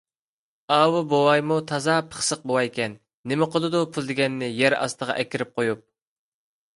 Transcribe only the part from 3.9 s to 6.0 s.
پۇل دېگەننى يەر ئاستىغا ئەكىرىپ قويۇپ؟